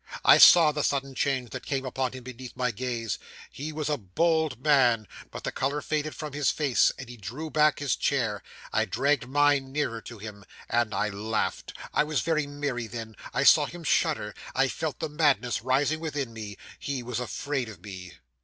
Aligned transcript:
'I 0.25 0.39
saw 0.39 0.71
the 0.71 0.81
sudden 0.83 1.13
change 1.13 1.51
that 1.51 1.63
came 1.67 1.85
upon 1.85 2.13
him 2.13 2.23
beneath 2.23 2.55
my 2.55 2.71
gaze. 2.71 3.19
He 3.51 3.71
was 3.71 3.87
a 3.87 3.99
bold 3.99 4.59
man, 4.59 5.07
but 5.29 5.43
the 5.43 5.51
colour 5.51 5.79
faded 5.79 6.15
from 6.15 6.33
his 6.33 6.49
face, 6.49 6.91
and 6.97 7.07
he 7.07 7.17
drew 7.17 7.51
back 7.51 7.77
his 7.77 7.95
chair. 7.95 8.41
I 8.73 8.85
dragged 8.85 9.27
mine 9.27 9.71
nearer 9.71 10.01
to 10.01 10.17
him; 10.17 10.43
and 10.67 10.95
I 10.95 11.09
laughed 11.09 11.77
I 11.93 12.03
was 12.03 12.21
very 12.21 12.47
merry 12.47 12.87
then 12.87 13.15
I 13.31 13.43
saw 13.43 13.67
him 13.67 13.83
shudder. 13.83 14.33
I 14.55 14.69
felt 14.69 14.97
the 14.97 15.07
madness 15.07 15.61
rising 15.61 15.99
within 15.99 16.33
me. 16.33 16.57
He 16.79 17.03
was 17.03 17.19
afraid 17.19 17.69
of 17.69 17.83
me. 17.83 18.13